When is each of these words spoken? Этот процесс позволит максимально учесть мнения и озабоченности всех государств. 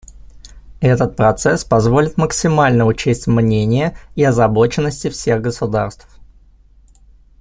Этот 0.79 1.15
процесс 1.15 1.63
позволит 1.63 2.17
максимально 2.17 2.87
учесть 2.87 3.27
мнения 3.27 3.95
и 4.15 4.23
озабоченности 4.23 5.11
всех 5.11 5.41
государств. 5.43 6.07